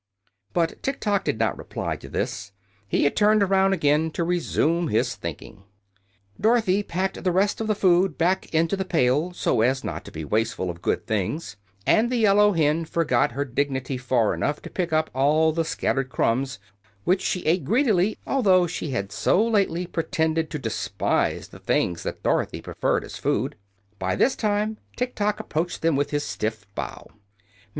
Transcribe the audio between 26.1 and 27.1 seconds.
stiff bow.